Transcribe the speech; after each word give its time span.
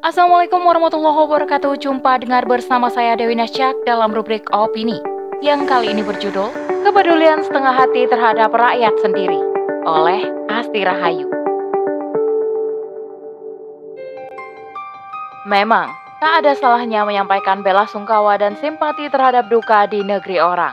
Assalamualaikum 0.00 0.64
warahmatullahi 0.64 1.12
wabarakatuh. 1.12 1.76
Jumpa 1.76 2.24
dengar 2.24 2.48
bersama 2.48 2.88
saya 2.88 3.20
Dewi 3.20 3.36
Nasyak 3.36 3.84
dalam 3.84 4.16
rubrik 4.16 4.48
Opini 4.48 4.96
Yang 5.44 5.68
kali 5.68 5.92
ini 5.92 6.00
berjudul 6.00 6.56
Kepedulian 6.88 7.44
Setengah 7.44 7.76
Hati 7.76 8.08
Terhadap 8.08 8.48
Rakyat 8.48 8.96
Sendiri 9.04 9.36
Oleh 9.84 10.24
Asti 10.48 10.80
Rahayu. 10.88 11.28
Memang, 15.44 15.92
tak 16.16 16.48
ada 16.48 16.56
salahnya 16.56 17.04
menyampaikan 17.04 17.60
bela 17.60 17.84
sungkawa 17.84 18.40
dan 18.40 18.56
simpati 18.56 19.04
terhadap 19.12 19.52
duka 19.52 19.84
di 19.84 20.00
negeri 20.00 20.40
orang. 20.40 20.72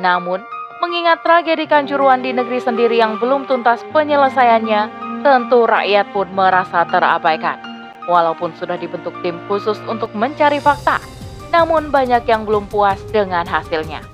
Namun, 0.00 0.40
mengingat 0.80 1.20
tragedi 1.20 1.68
kanjuruan 1.68 2.24
di 2.24 2.32
negeri 2.32 2.64
sendiri 2.64 2.96
yang 2.96 3.20
belum 3.20 3.44
tuntas 3.44 3.84
penyelesaiannya 3.92 5.04
Tentu 5.20 5.68
rakyat 5.68 6.16
pun 6.16 6.32
merasa 6.32 6.88
terabaikan 6.88 7.73
Walaupun 8.04 8.52
sudah 8.60 8.76
dibentuk 8.76 9.16
tim 9.24 9.40
khusus 9.48 9.80
untuk 9.88 10.12
mencari 10.12 10.60
fakta, 10.60 11.00
namun 11.48 11.88
banyak 11.88 12.26
yang 12.28 12.44
belum 12.44 12.68
puas 12.68 13.00
dengan 13.08 13.48
hasilnya. 13.48 14.04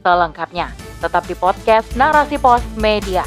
Selengkapnya, 0.00 0.72
tetap 1.00 1.24
di 1.28 1.36
podcast 1.36 1.92
Narasi 1.98 2.40
Pos 2.40 2.64
Media. 2.80 3.26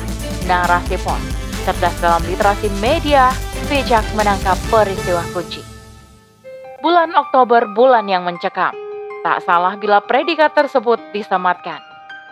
Narasi 0.50 0.98
Pos, 1.02 1.22
cerdas 1.68 1.94
dalam 2.00 2.24
literasi 2.26 2.72
media, 2.80 3.30
bijak 3.68 4.08
menangkap 4.16 4.55
peristiwa 4.72 5.22
kunci. 5.36 5.60
Bulan 6.80 7.12
Oktober 7.12 7.68
bulan 7.76 8.08
yang 8.08 8.24
mencekam. 8.24 8.72
Tak 9.26 9.44
salah 9.44 9.76
bila 9.76 9.99
predikat 9.99 10.55
tersebut 10.55 11.02
disematkan. 11.12 11.84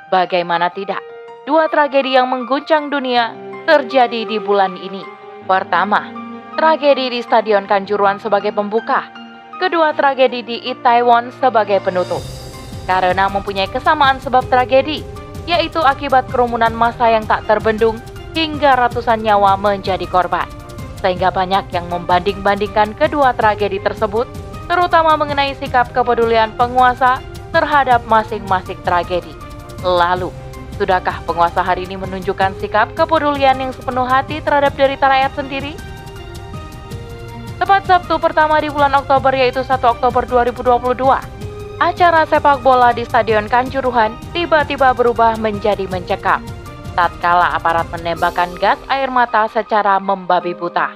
Bagaimana 0.08 0.72
tidak, 0.72 1.04
dua 1.44 1.68
tragedi 1.68 2.16
yang 2.16 2.32
mengguncang 2.32 2.88
dunia 2.88 3.36
terjadi 3.68 4.24
di 4.24 4.38
bulan 4.40 4.80
ini. 4.80 5.04
Pertama, 5.44 6.25
tragedi 6.56 7.12
di 7.12 7.20
Stadion 7.20 7.68
Kanjuruan 7.68 8.16
sebagai 8.16 8.56
pembuka, 8.56 9.04
kedua 9.60 9.92
tragedi 9.92 10.40
di 10.40 10.58
Itaewon 10.72 11.36
sebagai 11.44 11.84
penutup. 11.84 12.24
Karena 12.88 13.28
mempunyai 13.28 13.68
kesamaan 13.68 14.24
sebab 14.24 14.48
tragedi, 14.48 15.04
yaitu 15.44 15.84
akibat 15.84 16.32
kerumunan 16.32 16.72
massa 16.72 17.12
yang 17.12 17.28
tak 17.28 17.44
terbendung 17.44 18.00
hingga 18.32 18.80
ratusan 18.80 19.20
nyawa 19.20 19.60
menjadi 19.60 20.08
korban. 20.08 20.48
Sehingga 21.04 21.28
banyak 21.28 21.76
yang 21.76 21.92
membanding-bandingkan 21.92 22.96
kedua 22.96 23.36
tragedi 23.36 23.84
tersebut, 23.84 24.24
terutama 24.72 25.20
mengenai 25.20 25.60
sikap 25.60 25.92
kepedulian 25.92 26.56
penguasa 26.56 27.20
terhadap 27.52 28.08
masing-masing 28.08 28.80
tragedi. 28.88 29.36
Lalu, 29.84 30.32
sudahkah 30.80 31.20
penguasa 31.28 31.60
hari 31.60 31.84
ini 31.84 32.00
menunjukkan 32.00 32.56
sikap 32.64 32.96
kepedulian 32.96 33.60
yang 33.60 33.76
sepenuh 33.76 34.08
hati 34.08 34.40
terhadap 34.40 34.72
derita 34.80 35.12
rakyat 35.12 35.36
sendiri? 35.36 35.95
Tepat 37.56 37.88
Sabtu 37.88 38.20
pertama 38.20 38.60
di 38.60 38.68
bulan 38.68 38.92
Oktober 39.00 39.32
yaitu 39.32 39.64
1 39.64 39.80
Oktober 39.80 40.28
2022, 40.28 41.08
acara 41.80 42.28
sepak 42.28 42.60
bola 42.60 42.92
di 42.92 43.08
Stadion 43.08 43.48
Kanjuruhan 43.48 44.12
tiba-tiba 44.36 44.92
berubah 44.92 45.40
menjadi 45.40 45.88
mencekam. 45.88 46.44
Tatkala 47.00 47.56
aparat 47.56 47.88
menembakkan 47.96 48.52
gas 48.60 48.76
air 48.92 49.08
mata 49.08 49.48
secara 49.48 50.04
membabi 50.04 50.52
buta. 50.52 50.92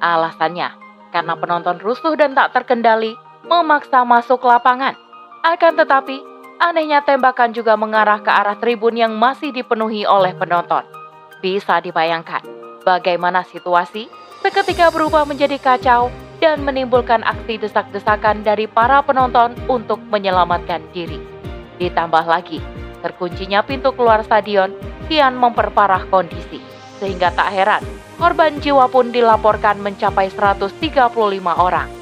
Alasannya, 0.00 0.72
karena 1.12 1.36
penonton 1.36 1.76
rusuh 1.76 2.16
dan 2.16 2.32
tak 2.32 2.56
terkendali 2.56 3.12
memaksa 3.44 4.00
masuk 4.08 4.48
lapangan. 4.48 4.96
Akan 5.44 5.76
tetapi, 5.76 6.24
anehnya 6.56 7.04
tembakan 7.04 7.52
juga 7.52 7.76
mengarah 7.76 8.24
ke 8.24 8.32
arah 8.32 8.56
tribun 8.56 8.96
yang 8.96 9.12
masih 9.12 9.52
dipenuhi 9.52 10.08
oleh 10.08 10.32
penonton. 10.32 10.88
Bisa 11.44 11.84
dibayangkan 11.84 12.40
bagaimana 12.80 13.44
situasi 13.44 14.08
seketika 14.48 14.88
berubah 14.88 15.28
menjadi 15.28 15.60
kacau 15.60 16.08
dan 16.40 16.64
menimbulkan 16.64 17.20
aksi 17.20 17.60
desak-desakan 17.60 18.40
dari 18.40 18.64
para 18.64 19.04
penonton 19.04 19.52
untuk 19.68 20.00
menyelamatkan 20.08 20.80
diri. 20.96 21.20
Ditambah 21.76 22.24
lagi, 22.24 22.64
terkuncinya 23.04 23.60
pintu 23.60 23.92
keluar 23.92 24.24
stadion 24.24 24.72
kian 25.12 25.36
memperparah 25.36 26.08
kondisi. 26.08 26.64
Sehingga 26.96 27.28
tak 27.36 27.52
heran, 27.52 27.84
korban 28.16 28.56
jiwa 28.64 28.88
pun 28.88 29.12
dilaporkan 29.12 29.84
mencapai 29.84 30.32
135 30.32 30.80
orang. 31.52 31.92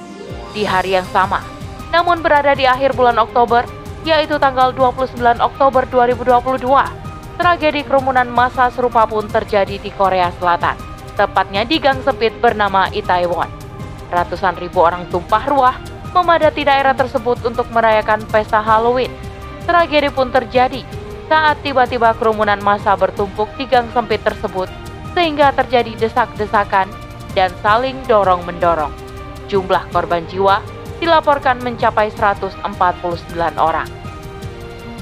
Di 0.55 0.63
hari 0.63 0.95
yang 0.95 1.09
sama, 1.11 1.43
namun 1.91 2.23
berada 2.23 2.55
di 2.55 2.63
akhir 2.63 2.95
bulan 2.95 3.19
Oktober, 3.19 3.67
yaitu 4.07 4.39
tanggal 4.39 4.71
29 4.71 5.19
Oktober 5.43 5.83
2022, 5.91 6.63
tragedi 7.43 7.83
kerumunan 7.83 8.31
massa 8.31 8.71
serupa 8.71 9.03
pun 9.03 9.27
terjadi 9.27 9.83
di 9.83 9.91
Korea 9.91 10.31
Selatan 10.39 10.86
tepatnya 11.17 11.65
di 11.65 11.81
gang 11.81 12.05
sempit 12.05 12.37
bernama 12.39 12.93
Itaewon. 12.93 13.49
Ratusan 14.13 14.55
ribu 14.61 14.85
orang 14.85 15.09
tumpah 15.11 15.45
ruah 15.49 15.77
memadati 16.15 16.63
daerah 16.63 16.95
tersebut 16.95 17.43
untuk 17.43 17.67
merayakan 17.73 18.23
pesta 18.29 18.63
Halloween. 18.63 19.11
Tragedi 19.67 20.13
pun 20.15 20.31
terjadi 20.31 20.85
saat 21.27 21.59
tiba-tiba 21.67 22.15
kerumunan 22.15 22.63
massa 22.63 22.95
bertumpuk 22.95 23.51
di 23.59 23.67
gang 23.67 23.91
sempit 23.91 24.23
tersebut 24.23 24.71
sehingga 25.17 25.51
terjadi 25.57 25.97
desak-desakan 25.99 26.87
dan 27.35 27.51
saling 27.61 27.99
dorong-mendorong. 28.07 28.95
Jumlah 29.51 29.91
korban 29.91 30.23
jiwa 30.31 30.63
dilaporkan 31.03 31.61
mencapai 31.61 32.09
149 32.15 32.63
orang. 33.59 33.89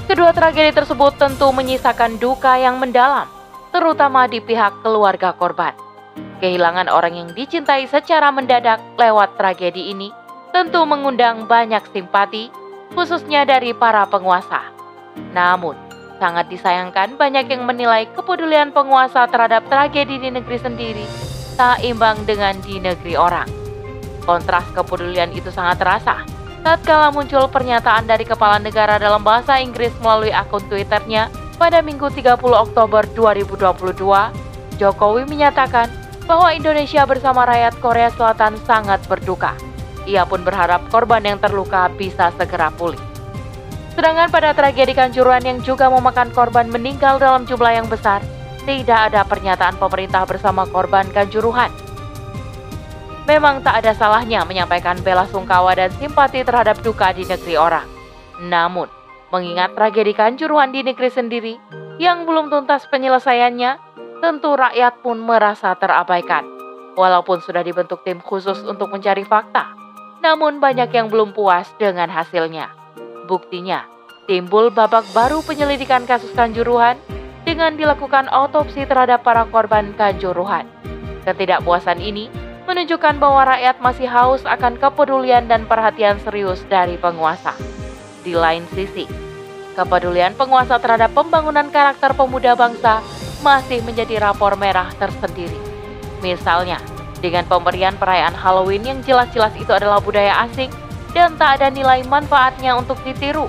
Kedua 0.05 0.29
tragedi 0.35 0.69
tersebut 0.69 1.17
tentu 1.17 1.49
menyisakan 1.49 2.21
duka 2.21 2.61
yang 2.61 2.77
mendalam, 2.77 3.25
terutama 3.73 4.29
di 4.29 4.37
pihak 4.37 4.85
keluarga 4.85 5.33
korban. 5.33 5.73
Kehilangan 6.39 6.91
orang 6.91 7.15
yang 7.15 7.29
dicintai 7.31 7.87
secara 7.87 8.31
mendadak 8.31 8.79
lewat 8.99 9.39
tragedi 9.39 9.91
ini 9.91 10.11
tentu 10.51 10.83
mengundang 10.87 11.47
banyak 11.47 11.83
simpati, 11.91 12.47
khususnya 12.95 13.43
dari 13.43 13.75
para 13.75 14.07
penguasa. 14.07 14.71
Namun, 15.35 15.75
sangat 16.19 16.47
disayangkan 16.47 17.19
banyak 17.19 17.51
yang 17.51 17.67
menilai 17.67 18.07
kepedulian 18.15 18.71
penguasa 18.71 19.27
terhadap 19.27 19.67
tragedi 19.67 20.19
di 20.19 20.29
negeri 20.31 20.59
sendiri 20.59 21.07
tak 21.55 21.83
imbang 21.83 22.19
dengan 22.27 22.55
di 22.63 22.79
negeri 22.79 23.15
orang. 23.15 23.47
Kontras 24.27 24.67
kepedulian 24.75 25.31
itu 25.31 25.47
sangat 25.51 25.79
terasa 25.79 26.35
tatkala 26.65 27.13
muncul 27.13 27.45
pernyataan 27.45 28.09
dari 28.09 28.25
kepala 28.25 28.57
negara 28.57 28.97
dalam 28.97 29.21
bahasa 29.21 29.61
Inggris 29.61 29.93
melalui 30.01 30.33
akun 30.33 30.65
Twitternya 30.65 31.29
pada 31.61 31.85
Minggu 31.85 32.09
30 32.09 32.41
Oktober 32.41 33.05
2022, 33.13 34.81
Jokowi 34.81 35.29
menyatakan 35.29 35.85
bahwa 36.25 36.49
Indonesia 36.53 37.05
bersama 37.05 37.45
rakyat 37.45 37.77
Korea 37.81 38.09
Selatan 38.13 38.57
sangat 38.65 39.01
berduka. 39.05 39.53
Ia 40.05 40.25
pun 40.25 40.45
berharap 40.45 40.85
korban 40.93 41.25
yang 41.25 41.41
terluka 41.41 41.89
bisa 41.93 42.29
segera 42.37 42.69
pulih. 42.69 43.01
Sedangkan 43.95 44.27
pada 44.27 44.51
tragedi 44.51 44.91
Kanjuruhan 44.91 45.41
yang 45.45 45.63
juga 45.63 45.87
memakan 45.87 46.29
korban 46.35 46.67
meninggal 46.67 47.15
dalam 47.17 47.47
jumlah 47.47 47.73
yang 47.73 47.87
besar, 47.87 48.19
tidak 48.67 49.13
ada 49.13 49.23
pernyataan 49.23 49.79
pemerintah 49.79 50.27
bersama 50.27 50.67
korban 50.67 51.07
Kanjuruhan. 51.13 51.71
Memang 53.25 53.65
tak 53.65 53.81
ada 53.81 53.97
salahnya 53.97 54.45
menyampaikan 54.45 55.01
bela 55.01 55.25
sungkawa 55.25 55.73
dan 55.73 55.89
simpati 55.97 56.45
terhadap 56.45 56.77
duka 56.85 57.09
di 57.09 57.25
negeri 57.25 57.57
orang. 57.57 57.87
Namun, 58.45 58.85
mengingat 59.33 59.73
tragedi 59.73 60.13
Kanjuruhan 60.13 60.69
di 60.69 60.85
negeri 60.85 61.09
sendiri 61.09 61.53
yang 61.97 62.27
belum 62.27 62.51
tuntas 62.51 62.85
penyelesaiannya, 62.91 63.84
tentu 64.23 64.55
rakyat 64.55 65.03
pun 65.03 65.19
merasa 65.19 65.75
terabaikan. 65.75 66.47
Walaupun 66.95 67.43
sudah 67.43 67.59
dibentuk 67.59 68.07
tim 68.07 68.23
khusus 68.23 68.63
untuk 68.63 68.87
mencari 68.87 69.27
fakta, 69.27 69.75
namun 70.23 70.63
banyak 70.63 70.87
yang 70.95 71.11
belum 71.11 71.35
puas 71.35 71.67
dengan 71.75 72.07
hasilnya. 72.07 72.71
Buktinya, 73.27 73.83
timbul 74.31 74.71
babak 74.71 75.03
baru 75.11 75.43
penyelidikan 75.43 76.07
kasus 76.07 76.31
Kanjuruhan 76.31 76.95
dengan 77.43 77.75
dilakukan 77.75 78.31
otopsi 78.31 78.87
terhadap 78.87 79.27
para 79.27 79.43
korban 79.51 79.91
Kanjuruhan. 79.99 80.65
Ketidakpuasan 81.27 81.99
ini 81.99 82.31
menunjukkan 82.65 83.21
bahwa 83.21 83.45
rakyat 83.45 83.77
masih 83.83 84.09
haus 84.09 84.41
akan 84.47 84.79
kepedulian 84.79 85.45
dan 85.45 85.67
perhatian 85.69 86.17
serius 86.23 86.63
dari 86.71 86.97
penguasa. 86.97 87.53
Di 88.25 88.33
lain 88.33 88.65
sisi, 88.73 89.05
kepedulian 89.77 90.33
penguasa 90.33 90.81
terhadap 90.81 91.13
pembangunan 91.13 91.69
karakter 91.69 92.17
pemuda 92.17 92.57
bangsa 92.57 93.03
masih 93.45 93.85
menjadi 93.85 94.17
rapor 94.17 94.57
merah 94.57 94.89
tersendiri. 94.97 95.61
Misalnya, 96.25 96.81
dengan 97.21 97.45
pemberian 97.45 97.93
perayaan 97.93 98.33
Halloween 98.33 98.81
yang 98.81 98.99
jelas-jelas 99.05 99.53
itu 99.53 99.69
adalah 99.69 100.01
budaya 100.01 100.49
asing 100.49 100.73
dan 101.13 101.37
tak 101.37 101.61
ada 101.61 101.69
nilai 101.69 102.01
manfaatnya 102.09 102.73
untuk 102.73 102.97
ditiru. 103.05 103.45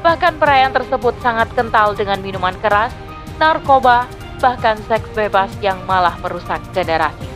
Bahkan 0.00 0.40
perayaan 0.40 0.72
tersebut 0.72 1.12
sangat 1.20 1.52
kental 1.52 1.92
dengan 1.92 2.24
minuman 2.24 2.56
keras, 2.64 2.96
narkoba, 3.36 4.08
bahkan 4.40 4.80
seks 4.88 5.08
bebas 5.12 5.52
yang 5.60 5.76
malah 5.84 6.16
merusak 6.24 6.60
generasi. 6.72 7.28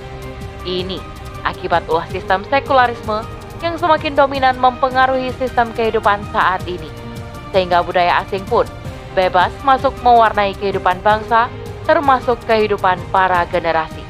Ini 0.65 1.01
akibat 1.45 1.89
ulah 1.89 2.05
sistem 2.13 2.45
sekularisme 2.49 3.25
yang 3.65 3.81
semakin 3.81 4.13
dominan 4.13 4.57
mempengaruhi 4.61 5.33
sistem 5.37 5.73
kehidupan 5.73 6.21
saat 6.33 6.61
ini. 6.69 6.89
Sehingga 7.53 7.81
budaya 7.81 8.21
asing 8.25 8.45
pun 8.45 8.69
bebas 9.17 9.51
masuk 9.65 9.97
mewarnai 10.05 10.53
kehidupan 10.61 11.01
bangsa 11.01 11.49
termasuk 11.89 12.37
kehidupan 12.45 13.01
para 13.09 13.49
generasi. 13.49 14.05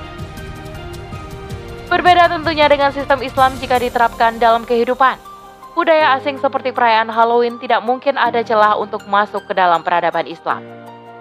Berbeda 1.87 2.27
tentunya 2.27 2.67
dengan 2.67 2.91
sistem 2.91 3.23
Islam 3.23 3.55
jika 3.63 3.79
diterapkan 3.79 4.37
dalam 4.37 4.67
kehidupan. 4.67 5.17
Budaya 5.79 6.19
asing 6.19 6.43
seperti 6.43 6.75
perayaan 6.75 7.07
Halloween 7.07 7.63
tidak 7.63 7.87
mungkin 7.87 8.19
ada 8.19 8.43
celah 8.43 8.75
untuk 8.75 9.07
masuk 9.07 9.47
ke 9.47 9.55
dalam 9.55 9.87
peradaban 9.87 10.27
Islam. 10.27 10.61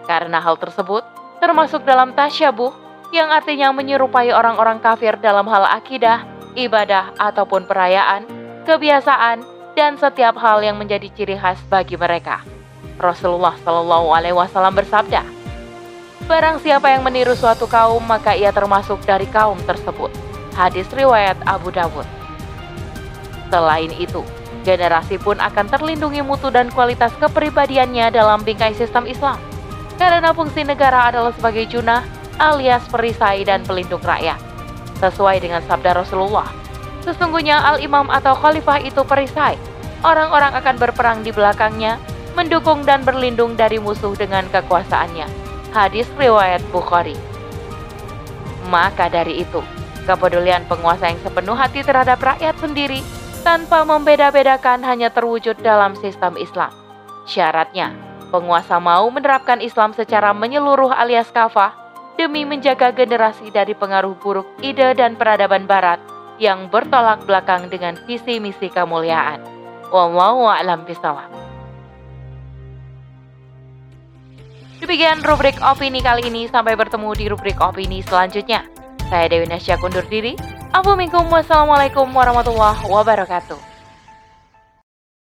Karena 0.10 0.42
hal 0.42 0.58
tersebut 0.58 1.06
termasuk 1.38 1.86
dalam 1.86 2.18
tasyabuh 2.18 2.74
yang 3.14 3.30
artinya 3.30 3.70
menyerupai 3.72 4.34
orang-orang 4.34 4.82
kafir 4.82 5.16
dalam 5.22 5.46
hal 5.46 5.64
akidah, 5.70 6.26
ibadah, 6.58 7.14
ataupun 7.22 7.70
perayaan, 7.70 8.26
kebiasaan, 8.66 9.46
dan 9.78 9.96
setiap 9.96 10.36
hal 10.42 10.66
yang 10.66 10.76
menjadi 10.82 11.06
ciri 11.14 11.38
khas 11.38 11.62
bagi 11.70 11.96
mereka. 11.96 12.42
Rasulullah 12.98 13.54
Shallallahu 13.62 14.10
Alaihi 14.10 14.34
Wasallam 14.34 14.74
bersabda, 14.74 15.37
"Barang 16.28 16.60
siapa 16.60 16.92
yang 16.92 17.08
meniru 17.08 17.34
suatu 17.34 17.66
kaum, 17.66 18.04
maka 18.04 18.36
ia 18.36 18.52
termasuk 18.52 19.00
dari 19.08 19.26
kaum 19.32 19.58
tersebut." 19.64 20.12
Hadis 20.54 20.86
riwayat 20.92 21.40
Abu 21.48 21.72
Dawud. 21.72 22.04
Selain 23.48 23.92
itu, 23.96 24.28
generasi 24.68 25.16
pun 25.16 25.40
akan 25.40 25.72
terlindungi 25.72 26.20
mutu 26.20 26.52
dan 26.52 26.68
kualitas 26.68 27.16
kepribadiannya 27.16 28.12
dalam 28.12 28.44
bingkai 28.44 28.76
sistem 28.76 29.08
Islam. 29.08 29.40
Karena 29.96 30.36
fungsi 30.36 30.68
negara 30.68 31.10
adalah 31.10 31.32
sebagai 31.32 31.64
junah 31.72 32.04
alias 32.38 32.84
perisai 32.92 33.48
dan 33.48 33.64
pelindung 33.64 34.04
rakyat. 34.04 34.38
Sesuai 35.00 35.40
dengan 35.40 35.64
sabda 35.64 35.96
Rasulullah, 35.96 36.52
sesungguhnya 37.08 37.64
al-imam 37.64 38.12
atau 38.12 38.36
khalifah 38.36 38.84
itu 38.84 39.02
perisai. 39.08 39.56
Orang-orang 40.04 40.54
akan 40.54 40.76
berperang 40.78 41.20
di 41.26 41.34
belakangnya, 41.34 41.98
mendukung 42.38 42.86
dan 42.86 43.02
berlindung 43.02 43.58
dari 43.58 43.82
musuh 43.82 44.14
dengan 44.14 44.46
kekuasaannya. 44.54 45.47
Hadis 45.76 46.08
riwayat 46.16 46.64
Bukhari. 46.72 47.16
Maka 48.68 49.08
dari 49.08 49.44
itu, 49.44 49.64
Kepedulian 50.08 50.64
penguasa 50.72 51.12
yang 51.12 51.20
sepenuh 51.20 51.60
hati 51.60 51.84
terhadap 51.84 52.24
rakyat 52.24 52.56
sendiri 52.64 53.04
tanpa 53.44 53.84
membeda-bedakan 53.84 54.80
hanya 54.88 55.12
terwujud 55.12 55.60
dalam 55.60 56.00
sistem 56.00 56.40
Islam. 56.40 56.72
Syaratnya, 57.28 57.92
penguasa 58.32 58.80
mau 58.80 59.04
menerapkan 59.12 59.60
Islam 59.60 59.92
secara 59.92 60.32
menyeluruh 60.32 60.96
alias 60.96 61.28
kafah 61.36 61.76
demi 62.16 62.48
menjaga 62.48 62.96
generasi 62.96 63.52
dari 63.52 63.76
pengaruh 63.76 64.16
buruk 64.24 64.48
ide 64.64 64.96
dan 64.96 65.20
peradaban 65.20 65.68
barat 65.68 66.00
yang 66.40 66.72
bertolak 66.72 67.28
belakang 67.28 67.68
dengan 67.68 68.00
visi 68.08 68.40
misi 68.40 68.72
kemuliaan. 68.72 69.44
Wallahu 69.92 70.48
a'lam 70.48 70.88
bishawab. 70.88 71.47
Demikian 74.78 75.26
rubrik 75.26 75.58
opini 75.58 76.06
kali 76.06 76.30
ini. 76.30 76.46
Sampai 76.46 76.78
bertemu 76.78 77.10
di 77.18 77.26
rubrik 77.26 77.58
opini 77.58 78.06
selanjutnya. 78.06 78.62
Saya 79.10 79.26
Dewi 79.26 79.50
Nasya 79.50 79.82
kundur 79.82 80.06
diri. 80.06 80.38
Assalamualaikum 80.70 82.06
warahmatullahi 82.14 82.86
wabarakatuh. 82.86 83.77